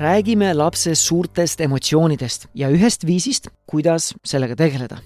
räägime 0.00 0.54
lapse 0.54 0.94
suurtest 0.94 1.60
emotsioonidest 1.60 2.46
ja 2.56 2.70
ühest 2.72 3.04
viisist, 3.06 3.50
kuidas 3.68 4.14
sellega 4.24 4.56
tegeleda. 4.56 4.96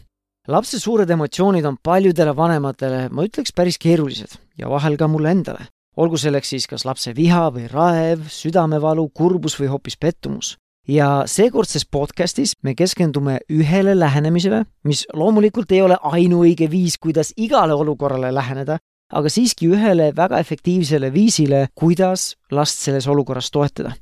lapse 0.48 0.78
suured 0.78 1.10
emotsioonid 1.10 1.64
on 1.64 1.78
paljudele 1.82 2.36
vanematele, 2.36 3.08
ma 3.10 3.24
ütleks, 3.24 3.52
päris 3.56 3.78
keerulised 3.78 4.36
ja 4.58 4.68
vahel 4.70 4.96
ka 4.96 5.08
mulle 5.08 5.30
endale. 5.30 5.66
olgu 5.96 6.16
selleks 6.16 6.48
siis 6.48 6.66
kas 6.66 6.84
lapse 6.84 7.14
viha 7.16 7.50
või 7.50 7.66
raev, 7.70 8.28
südamevalu, 8.28 9.08
kurbus 9.08 9.58
või 9.60 9.72
hoopis 9.72 9.96
pettumus. 9.96 10.56
ja 10.88 11.24
seekordses 11.26 11.86
podcastis 11.86 12.54
me 12.62 12.74
keskendume 12.74 13.38
ühele 13.50 13.98
lähenemisele, 13.98 14.64
mis 14.84 15.06
loomulikult 15.12 15.72
ei 15.72 15.82
ole 15.82 15.98
ainuõige 16.02 16.70
viis, 16.70 16.98
kuidas 16.98 17.32
igale 17.36 17.74
olukorrale 17.74 18.34
läheneda, 18.34 18.78
aga 19.12 19.28
siiski 19.28 19.66
ühele 19.66 20.12
väga 20.16 20.38
efektiivsele 20.38 21.12
viisile, 21.12 21.68
kuidas 21.74 22.36
last 22.50 22.78
selles 22.78 23.06
olukorras 23.06 23.50
toetada 23.50 23.94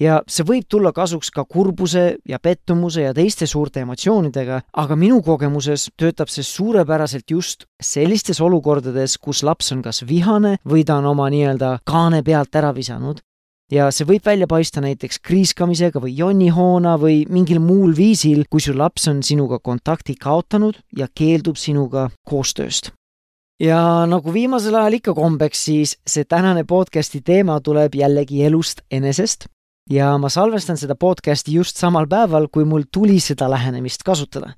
ja 0.00 0.20
see 0.30 0.46
võib 0.46 0.66
tulla 0.70 0.92
kasuks 0.94 1.30
ka 1.34 1.44
kurbuse 1.44 2.04
ja 2.28 2.38
pettumuse 2.38 3.04
ja 3.06 3.14
teiste 3.14 3.46
suurte 3.46 3.82
emotsioonidega, 3.84 4.62
aga 4.72 4.96
minu 4.96 5.20
kogemuses 5.26 5.88
töötab 5.98 6.30
see 6.32 6.46
suurepäraselt 6.46 7.30
just 7.30 7.66
sellistes 7.82 8.40
olukordades, 8.40 9.18
kus 9.18 9.42
laps 9.42 9.72
on 9.74 9.82
kas 9.82 10.04
vihane 10.08 10.58
või 10.64 10.84
ta 10.86 10.98
on 11.02 11.10
oma 11.12 11.28
nii-öelda 11.32 11.78
kaane 11.88 12.22
pealt 12.22 12.54
ära 12.54 12.74
visanud. 12.74 13.22
Ja 13.68 13.90
see 13.92 14.06
võib 14.08 14.24
välja 14.24 14.46
paista 14.48 14.80
näiteks 14.80 15.18
kriiskamisega 15.20 16.00
või 16.00 16.14
jonnihoona 16.16 16.94
või 16.96 17.26
mingil 17.28 17.58
muul 17.60 17.92
viisil, 17.96 18.46
kui 18.48 18.64
su 18.64 18.72
laps 18.72 19.10
on 19.12 19.20
sinuga 19.22 19.58
kontakti 19.60 20.14
kaotanud 20.16 20.78
ja 20.96 21.10
keeldub 21.12 21.60
sinuga 21.60 22.06
koostööst. 22.24 22.94
Ja 23.60 24.06
nagu 24.08 24.32
viimasel 24.32 24.78
ajal 24.78 24.96
ikka 25.00 25.12
kombeks, 25.18 25.66
siis 25.68 25.96
see 26.06 26.24
tänane 26.24 26.62
podcasti 26.64 27.20
teema 27.20 27.58
tuleb 27.60 27.98
jällegi 27.98 28.44
elust 28.46 28.80
enesest 28.88 29.50
ja 29.90 30.12
ma 30.20 30.30
salvestan 30.32 30.78
seda 30.78 30.96
podcasti 30.98 31.54
just 31.56 31.80
samal 31.80 32.08
päeval, 32.08 32.48
kui 32.52 32.66
mul 32.68 32.86
tuli 32.92 33.18
seda 33.20 33.50
lähenemist 33.50 34.04
kasutada. 34.04 34.54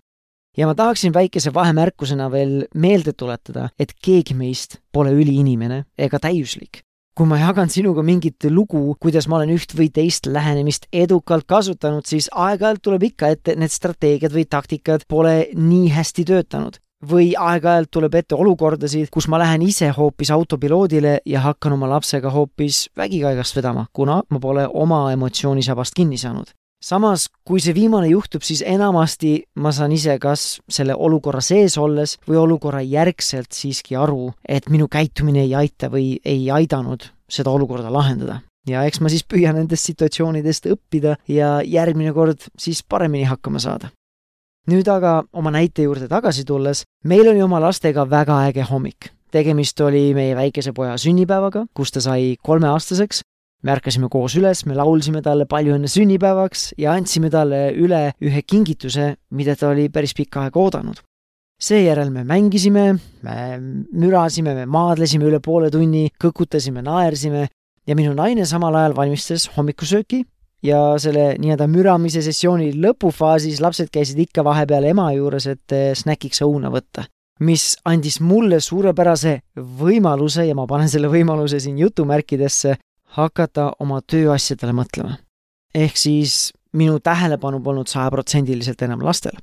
ja 0.57 0.67
ma 0.67 0.75
tahaksin 0.75 1.15
väikese 1.15 1.55
vahemärkusena 1.55 2.31
veel 2.31 2.67
meelde 2.75 3.13
tuletada, 3.13 3.69
et 3.79 3.95
keegi 4.03 4.35
meist 4.35 4.81
pole 4.93 5.13
üliinimene 5.13 5.85
ega 5.99 6.19
täiuslik. 6.19 6.83
kui 7.15 7.27
ma 7.27 7.39
jagan 7.39 7.69
sinuga 7.71 8.03
mingit 8.03 8.45
lugu, 8.51 8.97
kuidas 9.01 9.29
ma 9.29 9.37
olen 9.37 9.51
üht 9.55 9.75
või 9.77 9.91
teist 9.93 10.27
lähenemist 10.27 10.87
edukalt 10.93 11.45
kasutanud, 11.47 12.07
siis 12.07 12.31
aeg-ajalt 12.33 12.83
tuleb 12.83 13.03
ikka 13.03 13.29
ette, 13.29 13.53
et 13.53 13.59
need 13.59 13.71
strateegiad 13.71 14.33
või 14.33 14.47
taktikad 14.49 15.05
pole 15.09 15.49
nii 15.55 15.91
hästi 15.91 16.25
töötanud 16.25 16.81
või 17.07 17.33
aeg-ajalt 17.39 17.91
tuleb 17.91 18.15
ette 18.21 18.37
olukordasid, 18.37 19.09
kus 19.13 19.29
ma 19.29 19.41
lähen 19.41 19.63
ise 19.65 19.91
hoopis 19.97 20.31
autopiloodile 20.35 21.21
ja 21.27 21.41
hakkan 21.41 21.73
oma 21.77 21.89
lapsega 21.89 22.31
hoopis 22.31 22.89
vägikaigast 22.97 23.57
vedama, 23.57 23.87
kuna 23.93 24.21
ma 24.29 24.41
pole 24.41 24.67
oma 24.69 25.07
emotsioonisabast 25.13 25.95
kinni 25.97 26.19
saanud. 26.19 26.51
samas, 26.81 27.27
kui 27.45 27.61
see 27.61 27.75
viimane 27.77 28.09
juhtub, 28.09 28.41
siis 28.41 28.63
enamasti 28.65 29.43
ma 29.61 29.69
saan 29.73 29.93
ise 29.93 30.15
kas 30.19 30.61
selle 30.69 30.95
olukorra 30.97 31.41
sees 31.45 31.77
olles 31.79 32.17
või 32.29 32.39
olukorra 32.41 32.81
järgselt 32.81 33.53
siiski 33.53 33.97
aru, 33.97 34.33
et 34.49 34.71
minu 34.71 34.89
käitumine 34.89 35.43
ei 35.43 35.55
aita 35.55 35.91
või 35.93 36.17
ei 36.25 36.51
aidanud 36.51 37.05
seda 37.29 37.51
olukorda 37.51 37.93
lahendada 37.93 38.41
ja 38.69 38.85
eks 38.89 39.01
ma 39.01 39.13
siis 39.13 39.25
püüan 39.29 39.57
nendest 39.61 39.89
situatsioonidest 39.89 40.71
õppida 40.73 41.17
ja 41.29 41.61
järgmine 41.65 42.13
kord 42.17 42.49
siis 42.59 42.83
paremini 42.83 43.29
hakkama 43.29 43.61
saada 43.61 43.93
nüüd 44.69 44.89
aga 44.91 45.23
oma 45.33 45.53
näite 45.55 45.87
juurde 45.87 46.09
tagasi 46.11 46.45
tulles, 46.45 46.85
meil 47.05 47.29
oli 47.31 47.43
oma 47.43 47.61
lastega 47.63 48.05
väga 48.09 48.45
äge 48.51 48.67
hommik. 48.69 49.11
tegemist 49.31 49.81
oli 49.81 50.11
meie 50.11 50.35
väikese 50.35 50.73
poja 50.75 50.97
sünnipäevaga, 50.99 51.67
kus 51.75 51.93
ta 51.93 52.01
sai 52.01 52.37
kolmeaastaseks. 52.43 53.23
me 53.63 53.73
ärkasime 53.73 54.09
koos 54.09 54.37
üles, 54.37 54.65
me 54.67 54.75
laulsime 54.75 55.23
talle 55.23 55.47
palju 55.47 55.75
õnne 55.77 55.89
sünnipäevaks 55.89 56.75
ja 56.79 56.93
andsime 56.93 57.31
talle 57.31 57.73
üle 57.73 58.13
ühe 58.21 58.43
kingituse, 58.43 59.17
mida 59.31 59.57
ta 59.57 59.69
oli 59.69 59.89
päris 59.89 60.15
pikka 60.15 60.43
aega 60.43 60.61
oodanud. 60.61 61.01
seejärel 61.61 62.11
me 62.11 62.25
mängisime, 62.25 62.99
me 63.23 63.37
mürasime, 63.93 64.55
me 64.55 64.67
maadlesime 64.67 65.25
üle 65.25 65.41
poole 65.41 65.71
tunni, 65.71 66.11
kõkutasime, 66.21 66.83
naersime 66.83 67.49
ja 67.87 67.95
minu 67.97 68.15
naine 68.15 68.47
samal 68.47 68.75
ajal 68.75 68.97
valmistas 68.97 69.51
hommikusööki 69.57 70.25
ja 70.63 70.81
selle 71.01 71.35
nii-öelda 71.41 71.67
müramise 71.71 72.23
sessiooni 72.25 72.73
lõpufaasis 72.77 73.61
lapsed 73.65 73.91
käisid 73.93 74.21
ikka 74.27 74.45
vahepeal 74.45 74.91
ema 74.91 75.11
juures, 75.17 75.49
et 75.51 75.77
eh, 75.77 75.91
snäkiks 75.97 76.45
õuna 76.47 76.73
võtta. 76.73 77.09
mis 77.41 77.79
andis 77.89 78.19
mulle 78.21 78.59
suurepärase 78.61 79.39
võimaluse 79.57 80.45
ja 80.45 80.55
ma 80.55 80.67
panen 80.69 80.91
selle 80.93 81.09
võimaluse 81.09 81.57
siin 81.61 81.79
jutumärkidesse, 81.81 82.75
hakata 83.17 83.73
oma 83.81 84.01
tööasjadele 84.01 84.73
mõtlema. 84.73 85.17
ehk 85.75 85.97
siis 85.97 86.53
minu 86.73 87.01
tähelepanu 87.01 87.61
polnud 87.61 87.89
sajaprotsendiliselt 87.89 88.83
enam 88.83 89.03
lastel. 89.03 89.37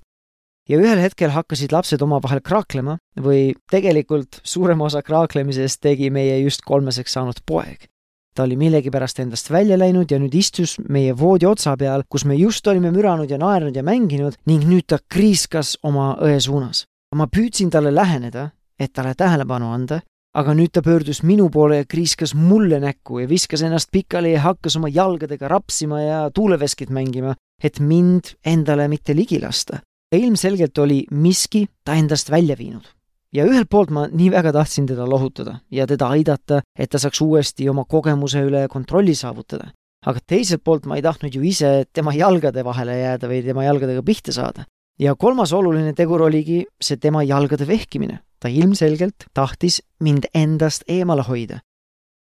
ja 0.69 0.77
ühel 0.77 0.99
hetkel 0.99 1.29
hakkasid 1.29 1.71
lapsed 1.71 2.01
omavahel 2.01 2.41
kraaklema 2.41 2.97
või 3.15 3.55
tegelikult 3.71 4.41
suurema 4.43 4.85
osa 4.85 5.01
kraaklemisest 5.01 5.81
tegi 5.81 6.09
meie 6.09 6.39
just 6.39 6.61
kolmeseks 6.61 7.13
saanud 7.13 7.41
poeg 7.45 7.87
ta 8.37 8.45
oli 8.45 8.55
millegipärast 8.55 9.19
endast 9.23 9.49
välja 9.51 9.77
läinud 9.79 10.11
ja 10.13 10.19
nüüd 10.21 10.35
istus 10.37 10.75
meie 10.93 11.15
voodi 11.17 11.47
otsa 11.49 11.73
peal, 11.77 12.03
kus 12.09 12.25
me 12.29 12.35
just 12.37 12.67
olime 12.69 12.91
müranud 12.93 13.31
ja 13.31 13.39
naernud 13.41 13.75
ja 13.75 13.81
mänginud 13.83 14.37
ning 14.45 14.67
nüüd 14.69 14.85
ta 14.85 14.99
kriiskas 15.09 15.77
oma 15.83 16.13
õe 16.21 16.37
suunas. 16.39 16.85
ma 17.15 17.25
püüdsin 17.31 17.71
talle 17.73 17.89
läheneda, 17.95 18.49
et 18.79 18.91
talle 18.93 19.15
tähelepanu 19.17 19.71
anda, 19.73 20.01
aga 20.37 20.53
nüüd 20.53 20.69
ta 20.75 20.83
pöördus 20.85 21.23
minu 21.23 21.47
poole 21.49 21.79
ja 21.79 21.85
kriiskas 21.89 22.35
mulle 22.35 22.77
näkku 22.83 23.23
ja 23.23 23.29
viskas 23.29 23.63
ennast 23.65 23.89
pikali 23.91 24.35
ja 24.35 24.43
hakkas 24.43 24.75
oma 24.77 24.91
jalgadega 24.91 25.47
rapsima 25.47 26.01
ja 26.01 26.19
tuuleveskit 26.29 26.91
mängima, 26.93 27.33
et 27.63 27.79
mind 27.79 28.35
endale 28.45 28.87
mitte 28.87 29.15
ligi 29.15 29.41
lasta. 29.41 29.79
ilmselgelt 30.15 30.77
oli 30.77 31.05
miski 31.11 31.67
ta 31.83 31.93
endast 31.93 32.29
välja 32.31 32.55
viinud 32.57 32.96
ja 33.33 33.45
ühelt 33.47 33.69
poolt 33.69 33.91
ma 33.93 34.05
nii 34.11 34.29
väga 34.31 34.53
tahtsin 34.55 34.87
teda 34.87 35.07
lohutada 35.09 35.59
ja 35.71 35.87
teda 35.87 36.11
aidata, 36.15 36.61
et 36.77 36.89
ta 36.89 36.99
saaks 36.99 37.21
uuesti 37.21 37.67
oma 37.69 37.85
kogemuse 37.85 38.43
üle 38.47 38.67
kontrolli 38.71 39.15
saavutada. 39.15 39.71
aga 40.05 40.19
teiselt 40.27 40.63
poolt 40.63 40.85
ma 40.85 40.95
ei 40.95 41.01
tahtnud 41.01 41.33
ju 41.35 41.41
ise 41.43 41.85
tema 41.93 42.13
jalgade 42.13 42.63
vahele 42.63 42.99
jääda 42.99 43.27
või 43.27 43.43
tema 43.43 43.63
jalgadega 43.63 44.03
pihta 44.03 44.31
saada. 44.31 44.65
ja 44.99 45.15
kolmas 45.15 45.53
oluline 45.53 45.93
tegur 45.93 46.21
oligi 46.21 46.65
see 46.81 46.97
tema 46.97 47.23
jalgade 47.23 47.67
vehkimine. 47.67 48.19
ta 48.39 48.47
ilmselgelt 48.47 49.25
tahtis 49.33 49.81
mind 49.99 50.25
endast 50.33 50.83
eemale 50.87 51.21
hoida. 51.21 51.59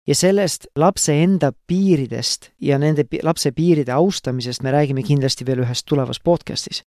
ja 0.06 0.15
sellest 0.15 0.66
lapse 0.77 1.22
enda 1.22 1.53
piiridest 1.66 2.50
ja 2.61 2.78
nende 2.78 3.06
lapse 3.22 3.53
piiride 3.53 3.93
austamisest 3.93 4.62
me 4.62 4.71
räägime 4.71 5.03
kindlasti 5.03 5.47
veel 5.47 5.62
ühes 5.62 5.84
tulevas 5.84 6.21
podcastis. 6.21 6.83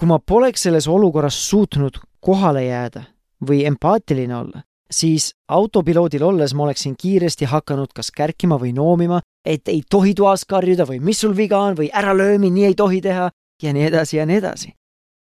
kui 0.00 0.08
ma 0.08 0.18
poleks 0.18 0.62
selles 0.62 0.88
olukorras 0.88 1.48
suutnud 1.48 2.00
kohale 2.20 2.64
jääda 2.64 3.13
või 3.46 3.64
empaatiline 3.68 4.36
olla, 4.36 4.62
siis 4.90 5.32
autopiloodil 5.48 6.22
olles 6.22 6.54
ma 6.54 6.64
oleksin 6.68 6.94
kiiresti 6.98 7.48
hakanud 7.50 7.92
kas 7.94 8.10
kärkima 8.10 8.58
või 8.60 8.72
noomima, 8.76 9.20
et 9.44 9.68
ei 9.68 9.82
tohi 9.90 10.14
toas 10.14 10.44
karjuda 10.44 10.86
või 10.88 11.00
mis 11.00 11.20
sul 11.20 11.36
viga 11.36 11.58
on 11.58 11.76
või 11.78 11.90
ära 11.92 12.14
löö 12.16 12.38
mind, 12.38 12.54
nii 12.54 12.70
ei 12.70 12.74
tohi 12.74 13.00
teha 13.00 13.30
ja 13.62 13.72
nii 13.72 13.86
edasi 13.90 14.16
ja 14.16 14.26
nii 14.26 14.36
edasi. 14.36 14.74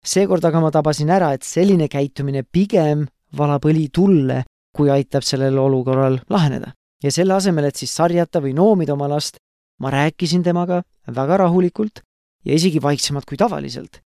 seekord 0.05 0.45
aga 0.45 0.61
ma 0.61 0.71
tabasin 0.71 1.09
ära, 1.09 1.33
et 1.33 1.43
selline 1.43 1.87
käitumine 1.87 2.43
pigem 2.43 3.07
valab 3.37 3.65
õli 3.65 3.89
tulle, 3.93 4.43
kui 4.75 4.89
aitab 4.89 5.23
sellel 5.23 5.57
olukorral 5.57 6.19
laheneda. 6.29 6.73
ja 7.03 7.11
selle 7.11 7.33
asemel, 7.33 7.65
et 7.65 7.75
siis 7.75 7.95
sarjata 7.95 8.41
või 8.41 8.53
noomida 8.53 8.93
oma 8.93 9.07
last, 9.07 9.37
ma 9.79 9.89
rääkisin 9.89 10.43
temaga 10.43 10.83
väga 11.07 11.37
rahulikult 11.37 12.01
ja 12.45 12.53
isegi 12.53 12.81
vaiksemalt 12.81 13.25
kui 13.25 13.37
tavaliselt. 13.37 14.01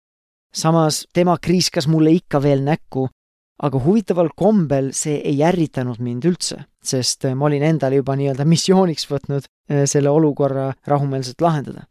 samas 0.56 1.06
tema 1.14 1.38
kriiskas 1.38 1.88
mulle 1.88 2.12
ikka 2.12 2.42
veel 2.42 2.62
näkku 2.64 3.10
aga 3.62 3.80
huvitaval 3.80 4.32
kombel 4.36 4.92
see 4.98 5.20
ei 5.22 5.44
ärritanud 5.46 6.02
mind 6.02 6.26
üldse, 6.26 6.64
sest 6.84 7.28
ma 7.38 7.46
olin 7.46 7.64
endale 7.64 8.02
juba 8.02 8.16
nii-öelda 8.18 8.46
missiooniks 8.50 9.08
võtnud 9.12 9.46
eh, 9.46 9.86
selle 9.90 10.10
olukorra 10.10 10.72
rahumeelselt 10.88 11.42
lahendada. 11.42 11.88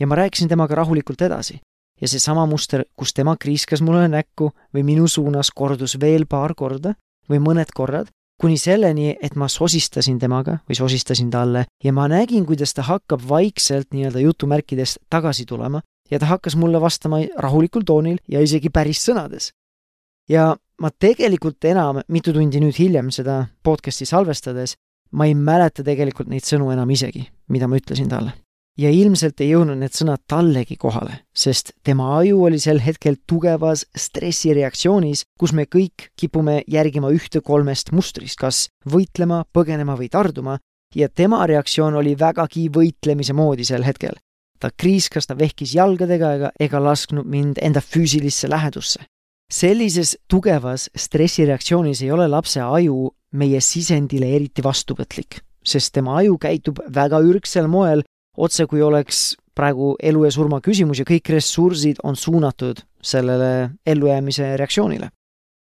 ja 0.00 0.06
ma 0.06 0.14
rääkisin 0.14 0.48
temaga 0.48 0.74
rahulikult 0.74 1.22
edasi. 1.22 1.60
ja 2.00 2.08
seesama 2.08 2.46
muster, 2.46 2.84
kus 2.96 3.12
tema 3.14 3.36
kriiskas 3.36 3.82
mulle 3.82 4.08
näkku 4.08 4.50
või 4.74 4.82
minu 4.82 5.08
suunas, 5.08 5.50
kordus 5.50 6.00
veel 6.00 6.26
paar 6.26 6.54
korda 6.54 6.94
või 7.30 7.38
mõned 7.38 7.70
korrad, 7.74 8.08
kuni 8.40 8.58
selleni, 8.58 9.14
et 9.22 9.36
ma 9.36 9.48
sosistasin 9.48 10.18
temaga 10.18 10.58
või 10.68 10.74
sosistasin 10.74 11.30
talle 11.30 11.66
ja 11.84 11.92
ma 11.92 12.08
nägin, 12.08 12.46
kuidas 12.46 12.74
ta 12.74 12.82
hakkab 12.82 13.22
vaikselt 13.28 13.92
nii-öelda 13.92 14.20
jutumärkides 14.20 14.98
tagasi 15.10 15.46
tulema 15.46 15.82
ja 16.10 16.18
ta 16.18 16.26
hakkas 16.26 16.56
mulle 16.56 16.80
vastama 16.80 17.22
rahulikul 17.38 17.86
toonil 17.86 18.18
ja 18.28 18.40
isegi 18.40 18.70
päris 18.70 19.04
sõnades. 19.06 19.52
ja 20.28 20.56
ma 20.80 20.90
tegelikult 20.90 21.64
enam, 21.68 22.00
mitu 22.08 22.32
tundi 22.34 22.60
nüüd 22.62 22.76
hiljem 22.78 23.10
seda 23.14 23.44
podcast'i 23.64 24.06
salvestades, 24.08 24.76
ma 25.14 25.28
ei 25.28 25.34
mäleta 25.38 25.84
tegelikult 25.86 26.30
neid 26.30 26.46
sõnu 26.46 26.72
enam 26.74 26.90
isegi, 26.90 27.22
mida 27.52 27.68
ma 27.68 27.78
ütlesin 27.80 28.10
talle. 28.10 28.34
ja 28.74 28.90
ilmselt 28.90 29.38
ei 29.38 29.52
jõudnud 29.52 29.78
need 29.78 29.94
sõnad 29.94 30.24
tallegi 30.26 30.74
kohale, 30.74 31.20
sest 31.30 31.76
tema 31.86 32.08
aju 32.16 32.40
oli 32.48 32.58
sel 32.58 32.80
hetkel 32.82 33.20
tugevas 33.22 33.84
stressireaktsioonis, 33.94 35.22
kus 35.38 35.52
me 35.54 35.68
kõik 35.70 36.08
kipume 36.18 36.64
järgima 36.66 37.12
ühte 37.14 37.38
kolmest 37.38 37.92
mustrist, 37.94 38.34
kas 38.40 38.64
võitlema, 38.90 39.44
põgenema 39.54 39.94
või 39.94 40.10
tarduma, 40.10 40.58
ja 40.94 41.08
tema 41.08 41.46
reaktsioon 41.46 41.94
oli 42.02 42.16
vägagi 42.18 42.66
võitlemise 42.74 43.32
moodi 43.32 43.64
sel 43.64 43.86
hetkel. 43.86 44.18
ta 44.58 44.70
kriiskas, 44.70 45.26
ta 45.26 45.38
vehkis 45.38 45.74
jalgadega 45.74 46.34
ega, 46.34 46.50
ega 46.60 46.80
lasknud 46.80 47.26
mind 47.26 47.58
enda 47.62 47.80
füüsilisse 47.80 48.48
lähedusse. 48.48 49.04
Sellises 49.52 50.16
tugevas 50.28 50.88
stressireaktsioonis 50.96 52.02
ei 52.02 52.10
ole 52.12 52.28
lapse 52.28 52.60
aju 52.60 53.10
meie 53.32 53.60
sisendile 53.60 54.30
eriti 54.36 54.62
vastuvõtlik, 54.64 55.40
sest 55.64 55.94
tema 55.94 56.18
aju 56.20 56.38
käitub 56.38 56.80
väga 56.94 57.20
ürgsel 57.20 57.68
moel, 57.68 58.04
otse 58.36 58.66
kui 58.66 58.82
oleks 58.82 59.34
praegu 59.54 59.94
elu 60.02 60.24
ja 60.24 60.30
surma 60.34 60.60
küsimus 60.60 60.98
ja 60.98 61.06
kõik 61.06 61.30
ressursid 61.30 62.00
on 62.02 62.16
suunatud 62.16 62.80
sellele 63.02 63.70
ellujäämise 63.86 64.56
reaktsioonile 64.56 65.10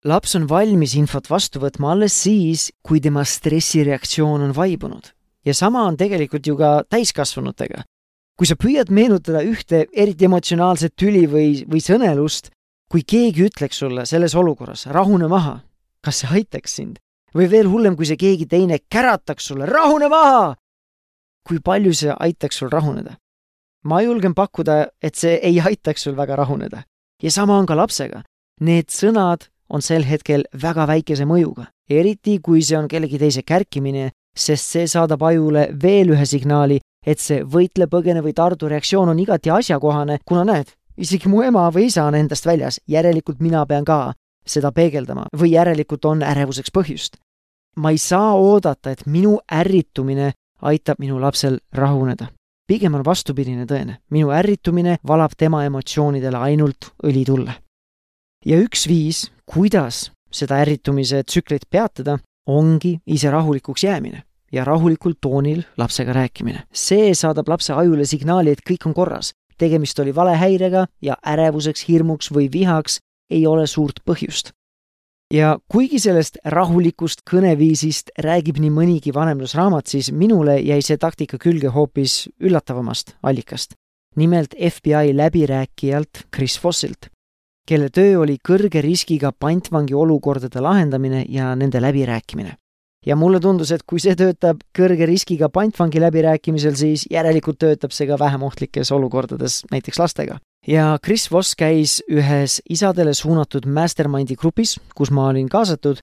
laps 0.04 0.36
on 0.36 0.44
valmis 0.48 0.94
infot 0.98 1.28
vastu 1.30 1.60
võtma 1.62 1.94
alles 1.94 2.14
siis, 2.26 2.68
kui 2.84 3.00
tema 3.00 3.24
stressireaktsioon 3.24 4.48
on 4.48 4.54
vaibunud. 4.56 5.12
ja 5.44 5.54
sama 5.54 5.82
on 5.84 5.96
tegelikult 5.96 6.46
ju 6.46 6.56
ka 6.56 6.84
täiskasvanutega. 6.88 7.84
kui 8.36 8.46
sa 8.46 8.54
püüad 8.56 8.90
meenutada 8.90 9.42
ühte 9.42 9.86
eriti 9.92 10.24
emotsionaalset 10.24 10.92
tüli 10.96 11.26
või, 11.26 11.64
või 11.64 11.80
sõnelust, 11.80 12.50
kui 12.94 13.02
keegi 13.02 13.48
ütleks 13.48 13.80
sulle 13.82 14.04
selles 14.06 14.36
olukorras 14.38 14.84
rahune 14.94 15.26
maha, 15.26 15.56
kas 15.98 16.20
see 16.22 16.28
aitaks 16.38 16.76
sind? 16.78 17.00
või 17.34 17.48
veel 17.50 17.66
hullem, 17.66 17.96
kui 17.98 18.06
see 18.06 18.14
keegi 18.14 18.46
teine 18.46 18.76
kärataks 18.78 19.48
sulle 19.50 19.66
rahune 19.66 20.06
maha! 20.12 20.52
kui 21.42 21.58
palju 21.58 21.90
see 21.90 22.14
aitaks 22.14 22.60
sul 22.62 22.70
rahuneda? 22.70 23.16
ma 23.90 23.98
julgen 24.04 24.36
pakkuda, 24.38 24.76
et 25.02 25.18
see 25.18 25.40
ei 25.42 25.58
aitaks 25.58 26.06
sul 26.06 26.14
väga 26.14 26.36
rahuneda. 26.38 26.84
ja 27.22 27.30
sama 27.30 27.58
on 27.58 27.66
ka 27.66 27.74
lapsega. 27.74 28.22
Need 28.60 28.94
sõnad 28.94 29.48
on 29.68 29.82
sel 29.82 30.06
hetkel 30.06 30.46
väga 30.54 30.86
väikese 30.86 31.26
mõjuga, 31.26 31.66
eriti 31.90 32.38
kui 32.38 32.62
see 32.62 32.78
on 32.78 32.86
kellegi 32.86 33.18
teise 33.18 33.42
kärkimine, 33.42 34.12
sest 34.38 34.70
see 34.70 34.86
saadab 34.86 35.26
ajule 35.26 35.66
veel 35.82 36.14
ühe 36.14 36.26
signaali, 36.30 36.78
et 37.04 37.18
see 37.18 37.42
võitle, 37.42 37.90
põgene 37.90 38.22
või 38.22 38.38
tardu 38.38 38.70
reaktsioon 38.70 39.10
on 39.10 39.18
igati 39.18 39.50
asjakohane, 39.50 40.20
kuna 40.24 40.46
näed, 40.46 40.70
isegi 40.96 41.28
mu 41.28 41.42
ema 41.42 41.68
või 41.70 41.88
isa 41.90 42.04
on 42.04 42.14
endast 42.14 42.46
väljas, 42.46 42.80
järelikult 42.88 43.40
mina 43.40 43.64
pean 43.66 43.84
ka 43.84 44.14
seda 44.46 44.72
peegeldama 44.72 45.26
või 45.36 45.54
järelikult 45.54 46.04
on 46.04 46.22
ärevuseks 46.22 46.72
põhjust. 46.74 47.16
ma 47.76 47.90
ei 47.90 47.98
saa 47.98 48.34
oodata, 48.34 48.90
et 48.90 49.06
minu 49.06 49.38
ärritumine 49.52 50.32
aitab 50.62 50.98
minu 50.98 51.20
lapsel 51.20 51.58
rahuneda. 51.72 52.26
pigem 52.66 52.94
on 52.94 53.04
vastupidine 53.04 53.66
tõene, 53.66 53.98
minu 54.10 54.30
ärritumine 54.30 54.98
valab 55.06 55.32
tema 55.36 55.64
emotsioonidele 55.64 56.36
ainult 56.36 56.92
õli 57.02 57.24
tulle. 57.24 57.54
ja 58.44 58.58
üks 58.58 58.88
viis, 58.88 59.30
kuidas 59.46 60.10
seda 60.30 60.56
ärritumise 60.56 61.22
tsüklit 61.22 61.70
peatada, 61.70 62.18
ongi 62.46 62.98
ise 63.06 63.30
rahulikuks 63.30 63.84
jäämine 63.84 64.22
ja 64.52 64.64
rahulikul 64.64 65.12
toonil 65.20 65.62
lapsega 65.76 66.12
rääkimine. 66.12 66.62
see 66.72 67.14
saadab 67.14 67.48
lapse 67.48 67.72
ajule 67.72 68.04
signaali, 68.04 68.50
et 68.50 68.60
kõik 68.70 68.86
on 68.86 68.94
korras. 68.94 69.32
Tegemist 69.58 69.98
oli 69.98 70.14
valehäirega 70.14 70.86
ja 71.02 71.16
ärevuseks, 71.26 71.88
hirmuks 71.88 72.30
või 72.32 72.48
vihaks 72.52 73.00
ei 73.30 73.46
ole 73.46 73.66
suurt 73.66 74.00
põhjust. 74.04 74.52
ja 75.34 75.58
kuigi 75.68 75.98
sellest 75.98 76.36
rahulikust 76.44 77.22
kõneviisist 77.30 78.10
räägib 78.18 78.58
nii 78.60 78.70
mõnigi 78.70 79.14
vanemlusraamat, 79.14 79.86
siis 79.86 80.12
minule 80.12 80.60
jäi 80.60 80.82
see 80.82 80.96
taktika 80.96 81.38
külge 81.38 81.68
hoopis 81.68 82.28
üllatavamast 82.40 83.16
allikast. 83.22 83.74
nimelt 84.16 84.54
FBI 84.54 85.16
läbirääkijalt 85.16 86.26
Chris 86.34 86.60
Fossilt 86.60 87.14
kelle 87.68 87.88
töö 87.88 88.18
oli 88.20 88.36
kõrge 88.44 88.82
riskiga 88.84 89.32
pantvangi 89.32 89.94
olukordade 89.96 90.60
lahendamine 90.60 91.24
ja 91.28 91.54
nende 91.56 91.80
läbirääkimine. 91.80 92.56
Ja 93.06 93.16
mulle 93.16 93.40
tundus, 93.40 93.72
et 93.72 93.82
kui 93.86 94.00
see 94.00 94.16
töötab 94.16 94.62
kõrge 94.76 95.06
riskiga 95.08 95.48
pantvangi 95.52 96.00
läbirääkimisel, 96.00 96.76
siis 96.78 97.06
järelikult 97.10 97.58
töötab 97.58 97.92
see 97.92 98.08
ka 98.08 98.18
vähem 98.20 98.42
ohtlikes 98.42 98.92
olukordades, 98.92 99.62
näiteks 99.70 99.98
lastega. 99.98 100.38
ja 100.66 100.98
Chris 101.04 101.30
Voss 101.30 101.54
käis 101.54 102.02
ühes 102.08 102.60
isadele 102.70 103.14
suunatud 103.14 103.66
mastermind'i 103.66 104.36
grupis, 104.36 104.78
kus 104.96 105.10
ma 105.10 105.28
olin 105.28 105.48
kaasatud, 105.48 105.98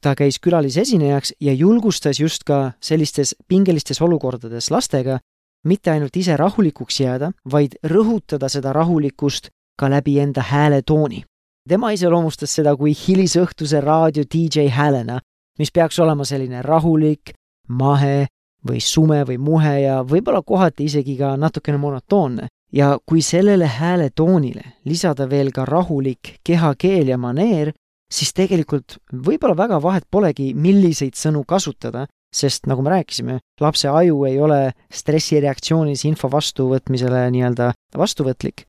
ta 0.00 0.14
käis 0.14 0.38
külalisesinejaks 0.38 1.32
ja 1.40 1.52
julgustas 1.52 2.20
just 2.20 2.44
ka 2.44 2.72
sellistes 2.80 3.34
pingelistes 3.48 4.00
olukordades 4.00 4.70
lastega 4.70 5.18
mitte 5.64 5.90
ainult 5.90 6.16
ise 6.16 6.36
rahulikuks 6.36 7.00
jääda, 7.00 7.30
vaid 7.50 7.78
rõhutada 7.88 8.50
seda 8.52 8.72
rahulikkust 8.72 9.50
ka 9.80 9.90
läbi 9.90 10.18
enda 10.20 10.42
hääletooni. 10.42 11.24
tema 11.68 11.90
iseloomustas 11.90 12.54
seda 12.54 12.76
kui 12.76 12.92
hilisõhtuse 12.92 13.80
raadio 13.80 14.24
DJ 14.34 14.68
häälena, 14.68 15.20
mis 15.58 15.72
peaks 15.72 15.98
olema 15.98 16.24
selline 16.24 16.62
rahulik, 16.62 17.32
mahe 17.68 18.26
või 18.68 18.80
sume 18.80 19.22
või 19.28 19.38
muhe 19.38 19.74
ja 19.82 20.00
võib-olla 20.02 20.42
kohati 20.42 20.88
isegi 20.88 21.16
ka 21.16 21.36
natukene 21.36 21.78
monotoonne. 21.78 22.48
ja 22.72 22.98
kui 23.06 23.22
sellele 23.22 23.66
hääletoonile 23.66 24.62
lisada 24.84 25.28
veel 25.30 25.52
ka 25.52 25.64
rahulik 25.64 26.40
kehakeel 26.44 27.08
ja 27.08 27.18
maneer, 27.18 27.72
siis 28.10 28.32
tegelikult 28.34 28.96
võib-olla 29.12 29.56
väga 29.56 29.82
vahet 29.82 30.04
polegi, 30.10 30.54
milliseid 30.54 31.14
sõnu 31.14 31.44
kasutada, 31.46 32.06
sest 32.34 32.66
nagu 32.66 32.82
me 32.82 32.90
rääkisime, 32.90 33.38
lapse 33.60 33.88
aju 33.88 34.24
ei 34.24 34.40
ole 34.40 34.72
stressireaktsioonis 34.90 36.04
info 36.04 36.30
vastuvõtmisele 36.30 37.30
nii-öelda 37.30 37.72
vastuvõtlik 37.96 38.66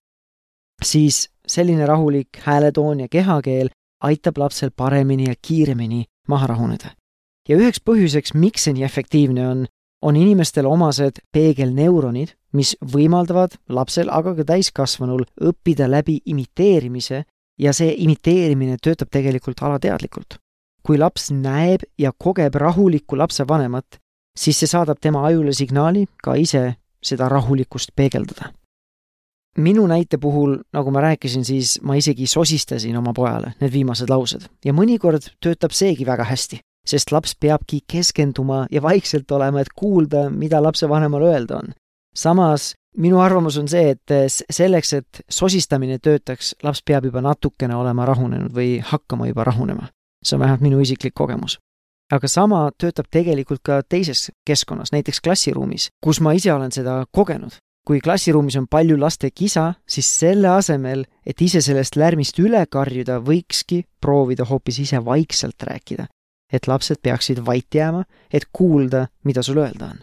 siis 0.83 1.29
selline 1.47 1.85
rahulik 1.85 2.27
hääletoon 2.41 2.99
ja 2.99 3.07
kehakeel 3.07 3.69
aitab 4.03 4.38
lapsel 4.38 4.69
paremini 4.75 5.29
ja 5.29 5.35
kiiremini 5.41 6.03
maha 6.27 6.48
rahuneda. 6.48 6.94
ja 7.50 7.57
üheks 7.57 7.81
põhjuseks, 7.86 8.33
miks 8.33 8.63
see 8.66 8.74
nii 8.74 8.83
efektiivne 8.83 9.48
on, 9.48 9.65
on 10.01 10.15
inimestele 10.15 10.67
omased 10.67 11.22
peegelneuronid, 11.32 12.34
mis 12.53 12.74
võimaldavad 12.82 13.60
lapsel, 13.70 14.10
aga 14.10 14.34
ka 14.36 14.46
täiskasvanul 14.53 15.25
õppida 15.41 15.89
läbi 15.89 16.22
imiteerimise 16.25 17.24
ja 17.62 17.74
see 17.74 17.94
imiteerimine 18.08 18.77
töötab 18.82 19.12
tegelikult 19.12 19.62
alateadlikult. 19.62 20.39
kui 20.86 20.98
laps 20.98 21.32
näeb 21.32 21.82
ja 21.98 22.12
kogeb 22.13 22.55
rahulikku 22.55 23.17
lapsevanemat, 23.17 23.98
siis 24.38 24.60
see 24.60 24.70
saadab 24.70 25.00
tema 25.01 25.24
ajule 25.25 25.53
signaali 25.53 26.05
ka 26.24 26.36
ise 26.36 26.75
seda 27.01 27.29
rahulikkust 27.29 27.96
peegeldada 27.96 28.51
minu 29.57 29.88
näite 29.88 30.17
puhul, 30.17 30.57
nagu 30.74 30.91
ma 30.91 31.01
rääkisin, 31.01 31.45
siis 31.45 31.79
ma 31.83 31.95
isegi 31.95 32.27
sosistasin 32.27 32.97
oma 32.97 33.13
pojale 33.13 33.53
need 33.62 33.71
viimased 33.74 34.09
laused 34.09 34.47
ja 34.65 34.74
mõnikord 34.74 35.29
töötab 35.43 35.75
seegi 35.75 36.05
väga 36.05 36.27
hästi, 36.27 36.59
sest 36.88 37.12
laps 37.12 37.35
peabki 37.39 37.81
keskenduma 37.88 38.65
ja 38.71 38.81
vaikselt 38.81 39.31
olema, 39.31 39.62
et 39.62 39.74
kuulda, 39.75 40.29
mida 40.29 40.63
lapsevanemal 40.63 41.24
öelda 41.31 41.57
on. 41.57 41.74
samas 42.15 42.74
minu 42.97 43.19
arvamus 43.19 43.57
on 43.57 43.67
see, 43.67 43.95
et 43.95 44.35
selleks, 44.50 44.93
et 44.93 45.21
sosistamine 45.29 46.00
töötaks, 46.00 46.55
laps 46.63 46.81
peab 46.85 47.05
juba 47.05 47.21
natukene 47.21 47.75
olema 47.75 48.05
rahunenud 48.05 48.53
või 48.55 48.79
hakkama 48.79 49.27
juba 49.27 49.43
rahunema. 49.43 49.88
see 50.25 50.35
on 50.35 50.39
vähemalt 50.39 50.62
minu 50.62 50.79
isiklik 50.79 51.13
kogemus 51.13 51.59
aga 52.12 52.27
sama 52.27 52.69
töötab 52.77 53.07
tegelikult 53.12 53.62
ka 53.65 53.81
teises 53.81 54.31
keskkonnas, 54.45 54.91
näiteks 54.91 55.21
klassiruumis, 55.21 55.89
kus 56.03 56.21
ma 56.21 56.33
ise 56.38 56.53
olen 56.53 56.71
seda 56.71 57.05
kogenud 57.12 57.57
kui 57.86 58.01
klassiruumis 58.01 58.58
on 58.58 58.68
palju 58.68 58.98
laste 59.00 59.30
kisa, 59.32 59.74
siis 59.88 60.08
selle 60.20 60.50
asemel, 60.50 61.06
et 61.25 61.42
ise 61.42 61.62
sellest 61.62 61.96
lärmist 61.96 62.39
üle 62.42 62.63
karjuda, 62.72 63.20
võikski 63.22 63.84
proovida 64.01 64.48
hoopis 64.50 64.80
ise 64.88 65.06
vaikselt 65.06 65.63
rääkida. 65.63 66.08
et 66.54 66.68
lapsed 66.68 67.01
peaksid 67.01 67.39
vait 67.46 67.75
jääma, 67.75 68.04
et 68.34 68.46
kuulda, 68.54 69.08
mida 69.24 69.44
sul 69.44 69.58
öelda 69.58 69.86
on. 69.86 70.00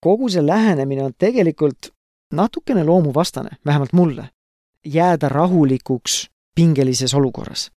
kogu 0.00 0.28
see 0.28 0.46
lähenemine 0.46 1.02
on 1.02 1.12
tegelikult 1.18 1.90
natukene 2.32 2.84
loomuvastane, 2.84 3.50
vähemalt 3.66 3.92
mulle. 3.92 4.28
jääda 4.86 5.28
rahulikuks 5.28 6.30
pingelises 6.54 7.14
olukorras. 7.14 7.70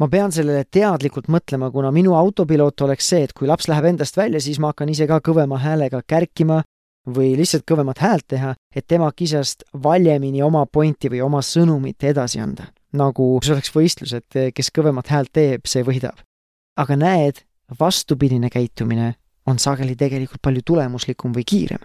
ma 0.00 0.08
pean 0.08 0.32
sellele 0.32 0.64
teadlikult 0.70 1.28
mõtlema, 1.28 1.70
kuna 1.70 1.90
minu 1.90 2.14
autopiloot 2.14 2.80
oleks 2.80 3.08
see, 3.08 3.22
et 3.22 3.32
kui 3.32 3.48
laps 3.48 3.68
läheb 3.68 3.84
endast 3.84 4.16
välja, 4.16 4.40
siis 4.40 4.58
ma 4.58 4.66
hakkan 4.66 4.88
ise 4.88 5.06
ka 5.06 5.18
kõvema 5.18 5.58
häälega 5.58 6.02
kärkima 6.06 6.62
või 7.06 7.34
lihtsalt 7.38 7.64
kõvemat 7.68 7.98
häält 8.02 8.26
teha, 8.28 8.54
et 8.74 8.86
tema 8.86 9.10
kisast 9.12 9.64
valjemini 9.82 10.42
oma 10.42 10.66
pointi 10.66 11.10
või 11.12 11.22
oma 11.22 11.42
sõnumit 11.42 12.04
edasi 12.04 12.40
anda. 12.40 12.66
nagu 12.96 13.38
see 13.44 13.52
oleks 13.52 13.74
võistlus, 13.74 14.12
et 14.16 14.54
kes 14.54 14.70
kõvemat 14.72 15.06
häält 15.12 15.32
teeb, 15.32 15.66
see 15.66 15.82
võidab. 15.82 16.16
aga 16.76 16.96
näed, 16.96 17.42
vastupidine 17.80 18.50
käitumine 18.50 19.14
on 19.46 19.58
sageli 19.58 19.96
tegelikult 19.96 20.42
palju 20.42 20.62
tulemuslikum 20.64 21.32
või 21.32 21.44
kiirem. 21.44 21.78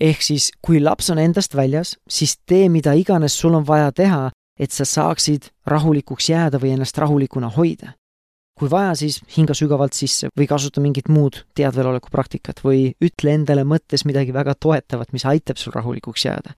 ehk 0.00 0.22
siis, 0.22 0.50
kui 0.62 0.80
laps 0.80 1.10
on 1.10 1.18
endast 1.18 1.54
väljas, 1.54 1.96
siis 2.08 2.36
tee 2.46 2.68
mida 2.68 2.92
iganes 2.92 3.38
sul 3.38 3.54
on 3.54 3.66
vaja 3.66 3.92
teha, 3.92 4.30
et 4.58 4.70
sa 4.72 4.84
saaksid 4.84 5.50
rahulikuks 5.66 6.30
jääda 6.30 6.58
või 6.60 6.72
ennast 6.76 6.98
rahulikuna 6.98 7.48
hoida. 7.48 7.94
Kui 8.60 8.68
vaja, 8.68 8.92
siis 8.98 9.20
hinga 9.36 9.54
sügavalt 9.56 9.96
sisse 9.96 10.28
või 10.36 10.46
kasuta 10.48 10.82
mingit 10.84 11.08
muud 11.08 11.38
teadveloleku 11.56 12.12
praktikat 12.12 12.60
või 12.64 12.90
ütle 13.00 13.32
endale 13.32 13.64
mõttes 13.64 14.04
midagi 14.04 14.34
väga 14.36 14.54
toetavat, 14.60 15.14
mis 15.16 15.24
aitab 15.24 15.56
sul 15.60 15.72
rahulikuks 15.76 16.26
jääda. 16.28 16.56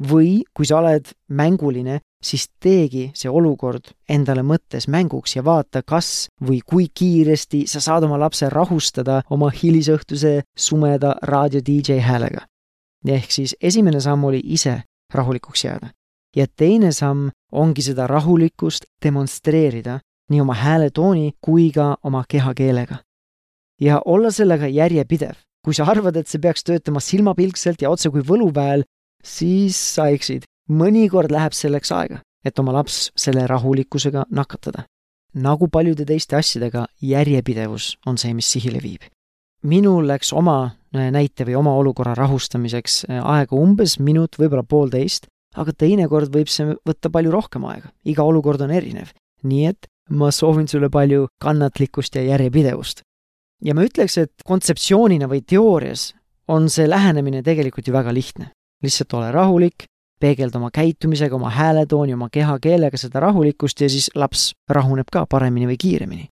või 0.00 0.44
kui 0.56 0.64
sa 0.64 0.78
oled 0.78 1.10
mänguline, 1.28 1.98
siis 2.24 2.46
teegi 2.60 3.10
see 3.14 3.28
olukord 3.28 3.90
endale 4.08 4.40
mõttes 4.40 4.86
mänguks 4.88 5.36
ja 5.36 5.44
vaata, 5.44 5.82
kas 5.82 6.28
või 6.40 6.62
kui 6.64 6.86
kiiresti 6.88 7.66
sa 7.66 7.80
saad 7.80 8.06
oma 8.08 8.16
lapse 8.18 8.48
rahustada 8.48 9.20
oma 9.30 9.50
hilisõhtuse 9.50 10.42
sumeda 10.56 11.16
raadio 11.22 11.60
DJ 11.60 12.00
häälega. 12.00 12.46
ehk 13.06 13.30
siis 13.30 13.56
esimene 13.60 14.00
samm 14.00 14.24
oli 14.24 14.40
ise 14.44 14.82
rahulikuks 15.14 15.64
jääda 15.64 15.90
ja 16.36 16.46
teine 16.56 16.92
samm 16.92 17.30
ongi 17.52 17.82
seda 17.82 18.06
rahulikkust 18.06 18.84
demonstreerida 19.04 19.98
nii 20.30 20.40
oma 20.40 20.54
hääletooni 20.54 21.32
kui 21.40 21.70
ka 21.74 21.96
oma 22.02 22.24
kehakeelega. 22.28 22.96
ja 23.80 24.02
olla 24.04 24.30
sellega 24.30 24.66
järjepidev. 24.66 25.34
kui 25.64 25.74
sa 25.74 25.84
arvad, 25.84 26.16
et 26.16 26.28
see 26.28 26.40
peaks 26.40 26.64
töötama 26.64 27.00
silmapilkselt 27.00 27.82
ja 27.82 27.90
otse 27.90 28.10
kui 28.10 28.20
võluväel, 28.20 28.84
siis 29.24 29.76
sa 29.94 30.08
eksid. 30.08 30.44
mõnikord 30.70 31.30
läheb 31.30 31.52
selleks 31.52 31.92
aega, 31.92 32.20
et 32.44 32.58
oma 32.58 32.72
laps 32.72 33.10
selle 33.16 33.46
rahulikkusega 33.46 34.24
nakatada. 34.30 34.84
nagu 35.34 35.68
paljude 35.68 36.04
teiste 36.04 36.36
asjadega, 36.36 36.86
järjepidevus 37.02 37.96
on 38.06 38.18
see, 38.18 38.34
mis 38.34 38.52
sihile 38.52 38.82
viib. 38.82 39.02
minul 39.62 40.06
läks 40.06 40.32
oma 40.32 40.76
näite 40.92 41.44
või 41.44 41.54
oma 41.54 41.74
olukorra 41.74 42.14
rahustamiseks 42.14 43.04
aega 43.08 43.56
umbes 43.56 43.98
minut, 43.98 44.36
võib-olla 44.38 44.62
poolteist 44.62 45.26
aga 45.58 45.74
teinekord 45.74 46.30
võib 46.34 46.50
see 46.50 46.76
võtta 46.86 47.10
palju 47.12 47.32
rohkem 47.34 47.64
aega, 47.70 47.90
iga 48.04 48.26
olukord 48.26 48.62
on 48.62 48.74
erinev. 48.74 49.12
nii 49.42 49.66
et 49.66 49.86
ma 50.10 50.30
soovin 50.30 50.68
sulle 50.68 50.88
palju 50.90 51.28
kannatlikkust 51.42 52.14
ja 52.14 52.22
järjepidevust. 52.22 53.02
ja 53.64 53.74
ma 53.74 53.84
ütleks, 53.84 54.16
et 54.18 54.32
kontseptsioonina 54.44 55.28
või 55.28 55.42
teoorias 55.46 56.14
on 56.48 56.70
see 56.70 56.88
lähenemine 56.88 57.42
tegelikult 57.42 57.86
ju 57.86 57.92
väga 57.92 58.14
lihtne. 58.14 58.50
lihtsalt 58.82 59.14
ole 59.14 59.32
rahulik, 59.32 59.84
peegelda 60.20 60.58
oma 60.58 60.70
käitumisega, 60.72 61.36
oma 61.36 61.50
hääletooni, 61.50 62.14
oma 62.14 62.28
kehakeelega 62.32 62.96
seda 62.96 63.20
rahulikkust 63.20 63.80
ja 63.80 63.88
siis 63.88 64.10
laps 64.14 64.52
rahuneb 64.68 65.06
ka 65.12 65.26
paremini 65.26 65.66
või 65.66 65.76
kiiremini. 65.80 66.28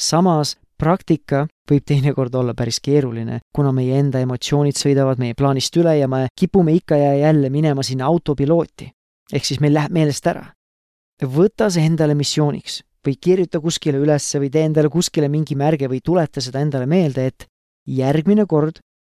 samas 0.00 0.56
praktika 0.78 1.46
võib 1.70 1.84
teinekord 1.86 2.34
olla 2.34 2.54
päris 2.54 2.80
keeruline, 2.80 3.38
kuna 3.54 3.72
meie 3.72 3.98
enda 3.98 4.18
emotsioonid 4.20 4.76
sõidavad 4.76 5.18
meie 5.18 5.34
plaanist 5.38 5.76
üle 5.76 5.96
ja 5.98 6.08
me 6.08 6.26
kipume 6.38 6.74
ikka 6.74 6.96
ja 6.96 7.14
jälle 7.14 7.50
minema 7.50 7.82
sinna 7.82 8.06
autopilooti. 8.06 8.90
ehk 9.32 9.44
siis 9.44 9.60
meil 9.60 9.74
läheb 9.74 9.92
meelest 9.92 10.26
ära. 10.26 10.46
võta 11.22 11.70
see 11.70 11.86
endale 11.86 12.14
missiooniks 12.14 12.82
või 13.06 13.16
kirjuta 13.20 13.60
kuskile 13.60 13.98
ülesse 13.98 14.40
või 14.40 14.50
tee 14.50 14.64
endale 14.68 14.88
kuskile 14.88 15.28
mingi 15.28 15.56
märge 15.58 15.88
või 15.90 16.00
tuleta 16.04 16.40
seda 16.40 16.62
endale 16.62 16.86
meelde, 16.86 17.26
et 17.26 17.46
järgmine 17.86 18.46
kord, 18.46 18.78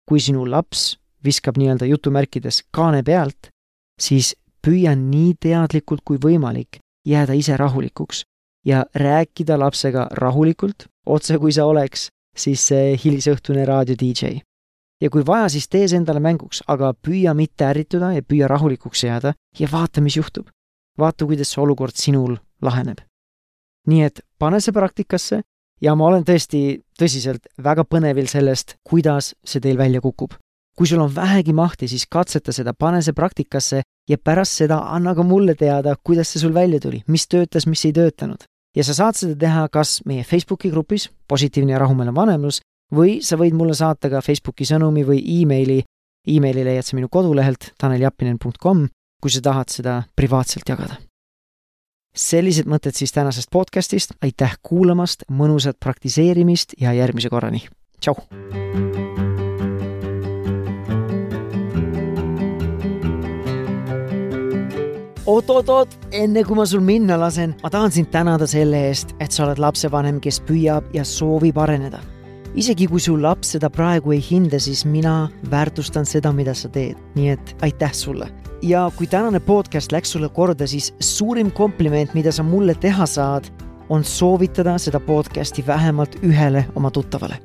kui 0.09 0.21
sinu 0.21 0.47
laps 0.47 0.97
viskab 1.25 1.59
nii-öelda 1.59 1.87
jutumärkides 1.87 2.63
kaane 2.75 3.03
pealt, 3.03 3.51
siis 4.01 4.35
püüa 4.63 4.95
nii 4.99 5.35
teadlikult 5.41 6.03
kui 6.05 6.19
võimalik 6.23 6.79
jääda 7.07 7.35
ise 7.35 7.57
rahulikuks 7.57 8.23
ja 8.67 8.85
rääkida 8.95 9.59
lapsega 9.59 10.07
rahulikult, 10.13 10.87
otse 11.07 11.39
kui 11.39 11.53
sa 11.53 11.67
oleks 11.67 12.09
siis 12.37 12.67
see 12.71 12.97
hilisõhtune 13.05 13.65
raadio 13.67 13.97
DJ. 13.99 14.41
ja 15.03 15.11
kui 15.11 15.27
vaja, 15.27 15.49
siis 15.49 15.69
tee 15.69 15.89
see 15.89 15.99
endale 15.99 16.21
mänguks, 16.21 16.63
aga 16.69 16.93
püüa 16.95 17.35
mitte 17.35 17.67
ärrituda 17.67 18.13
ja 18.15 18.23
püüa 18.23 18.49
rahulikuks 18.49 19.05
jääda 19.05 19.35
ja 19.59 19.69
vaata, 19.73 20.01
mis 20.01 20.17
juhtub. 20.17 20.47
vaata, 20.99 21.27
kuidas 21.27 21.51
see 21.51 21.63
olukord 21.63 21.95
sinul 21.95 22.37
laheneb. 22.63 22.99
Nii 23.87 24.03
et 24.03 24.21
pane 24.39 24.61
see 24.61 24.75
praktikasse 24.75 25.43
ja 25.83 25.95
ma 25.95 26.07
olen 26.07 26.25
tõesti 26.25 26.83
tõsiselt 26.99 27.49
väga 27.63 27.85
põnevil 27.85 28.29
sellest, 28.31 28.77
kuidas 28.85 29.35
see 29.45 29.61
teil 29.61 29.79
välja 29.79 30.01
kukub. 30.01 30.35
kui 30.77 30.87
sul 30.89 31.03
on 31.05 31.11
vähegi 31.15 31.53
mahti, 31.53 31.89
siis 31.89 32.07
katseta 32.09 32.53
seda, 32.53 32.73
pane 32.73 33.03
see 33.03 33.13
praktikasse 33.13 33.83
ja 34.09 34.17
pärast 34.19 34.57
seda 34.57 34.79
anna 34.95 35.15
ka 35.15 35.23
mulle 35.23 35.55
teada, 35.55 35.97
kuidas 36.05 36.33
see 36.33 36.41
sul 36.41 36.55
välja 36.55 36.81
tuli, 36.81 37.03
mis 37.07 37.29
töötas, 37.29 37.67
mis 37.67 37.85
ei 37.85 37.93
töötanud 37.93 38.47
ja 38.77 38.85
sa 38.85 38.95
saad 38.97 39.19
seda 39.19 39.37
teha 39.39 39.67
kas 39.73 40.01
meie 40.09 40.25
Facebooki 40.25 40.71
grupis 40.73 41.09
Positiivne 41.29 41.75
ja 41.75 41.81
rahumeelne 41.83 42.15
vanemlus 42.17 42.61
või 42.93 43.21
sa 43.25 43.39
võid 43.41 43.57
mulle 43.57 43.77
saata 43.77 44.11
ka 44.13 44.23
Facebooki 44.25 44.67
sõnumi 44.69 45.05
või 45.07 45.23
emaili. 45.41 45.83
emaili 46.29 46.65
leiad 46.65 46.85
sa 46.85 46.97
minu 46.97 47.09
kodulehelt 47.09 47.73
taneljappinen.com, 47.81 48.89
kui 49.21 49.31
sa 49.31 49.41
tahad 49.41 49.73
seda 49.73 50.03
privaatselt 50.17 50.69
jagada. 50.69 51.01
Sellised 52.15 52.69
mõtted 52.69 52.97
siis 52.97 53.13
tänasest 53.13 53.51
podcastist, 53.51 54.17
aitäh 54.23 54.59
kuulamast, 54.63 55.25
mõnusat 55.33 55.81
praktiseerimist 55.81 56.77
ja 56.81 56.93
järgmise 56.93 57.33
korrani, 57.33 57.65
tšau! 58.01 58.17
oot-oot-oot, 65.33 65.95
enne 66.13 66.43
kui 66.45 66.57
ma 66.59 66.65
sul 66.69 66.83
minna 66.85 67.17
lasen, 67.17 67.55
ma 67.63 67.71
tahan 67.73 67.93
sind 67.95 68.11
tänada 68.13 68.47
selle 68.51 68.83
eest, 68.91 69.15
et 69.23 69.33
sa 69.33 69.47
oled 69.47 69.63
lapsevanem, 69.63 70.19
kes 70.21 70.43
püüab 70.45 70.91
ja 70.93 71.05
soovib 71.09 71.57
areneda. 71.63 72.03
isegi 72.55 72.85
kui 72.87 73.01
su 73.01 73.17
laps 73.17 73.55
seda 73.55 73.71
praegu 73.73 74.13
ei 74.13 74.21
hinda, 74.21 74.59
siis 74.61 74.85
mina 74.85 75.31
väärtustan 75.51 76.05
seda, 76.05 76.33
mida 76.37 76.53
sa 76.55 76.69
teed, 76.69 76.99
nii 77.15 77.31
et 77.33 77.57
aitäh 77.63 77.95
sulle. 77.97 78.29
Ja 78.63 78.91
kui 78.97 79.07
tänane 79.07 79.41
podcast 79.41 79.93
läks 79.93 80.13
sulle 80.13 80.29
korda, 80.29 80.67
siis 80.67 80.95
suurim 81.01 81.51
kompliment, 81.51 82.15
mida 82.15 82.33
sa 82.33 82.43
mulle 82.43 82.75
teha 82.75 83.07
saad, 83.07 83.49
on 83.89 84.05
soovitada 84.05 84.79
seda 84.79 85.01
podcasti 85.01 85.67
vähemalt 85.67 86.17
ühele 86.23 86.65
oma 86.75 86.91
tuttavale. 86.91 87.39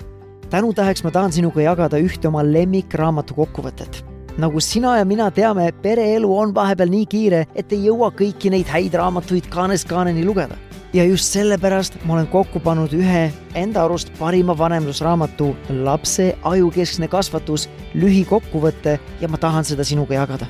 tänutäheks 0.50 1.03
ma 1.03 1.12
tahan 1.12 1.31
sinuga 1.31 1.62
jagada 1.62 1.97
ühte 1.97 2.27
oma 2.27 2.43
lemmikraamatu 2.43 3.33
kokkuvõtet 3.33 4.05
nagu 4.38 4.59
sina 4.59 4.97
ja 4.97 5.05
mina 5.05 5.31
teame, 5.31 5.71
pereelu 5.81 6.38
on 6.38 6.55
vahepeal 6.55 6.89
nii 6.89 7.05
kiire, 7.05 7.45
et 7.55 7.74
ei 7.74 7.88
jõua 7.88 8.12
kõiki 8.13 8.51
neid 8.53 8.69
häid 8.69 8.93
raamatuid 8.93 9.50
kaanest 9.50 9.88
kaaneni 9.89 10.25
lugeda. 10.25 10.55
ja 10.93 11.03
just 11.03 11.33
sellepärast 11.33 11.97
ma 12.05 12.13
olen 12.13 12.27
kokku 12.27 12.59
pannud 12.59 12.93
ühe 12.93 13.31
enda 13.55 13.83
arust 13.83 14.12
parima 14.19 14.57
vanemlusraamatu 14.57 15.55
Lapse 15.83 16.38
ajukeskne 16.43 17.07
kasvatus 17.07 17.69
lühikokkuvõte 17.93 19.00
ja 19.21 19.27
ma 19.27 19.38
tahan 19.38 19.65
seda 19.65 19.83
sinuga 19.83 20.13
jagada. 20.13 20.47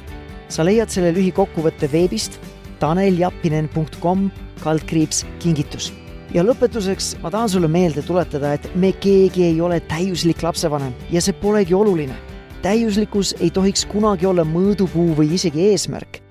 Sa 0.49 0.65
leiad 0.65 0.93
selle 0.93 1.13
lühikokkuvõtte 1.15 1.91
veebist 1.91 2.39
taneljappinen.com 2.79 4.29
kaldkriips 4.63 5.25
kingitus 5.39 5.91
ja 6.33 6.43
lõpetuseks 6.43 7.15
ma 7.23 7.31
tahan 7.31 7.49
sulle 7.49 7.67
meelde 7.71 8.01
tuletada, 8.05 8.53
et 8.53 8.71
me 8.75 8.91
keegi 8.91 9.45
ei 9.51 9.61
ole 9.61 9.79
täiuslik 9.79 10.43
lapsevanem 10.43 10.93
ja 11.11 11.21
see 11.23 11.33
polegi 11.33 11.73
oluline 11.77 12.15
täiuslikkus 12.61 13.35
ei 13.39 13.51
tohiks 13.53 13.85
kunagi 13.85 14.25
olla 14.25 14.43
mõõdupuu 14.43 15.13
või 15.17 15.33
isegi 15.37 15.69
eesmärk. 15.71 16.21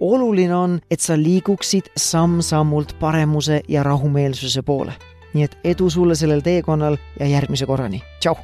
oluline 0.00 0.54
on, 0.54 0.80
et 0.90 1.00
sa 1.00 1.16
liiguksid 1.16 1.88
samm-sammult 1.96 2.98
paremuse 3.00 3.62
ja 3.68 3.82
rahumeelsuse 3.82 4.62
poole. 4.62 4.92
nii 5.34 5.44
et 5.44 5.56
edu 5.64 5.90
sulle 5.90 6.14
sellel 6.14 6.40
teekonnal 6.40 6.96
ja 7.20 7.26
järgmise 7.26 7.66
korrani, 7.66 8.02
tšau! 8.20 8.36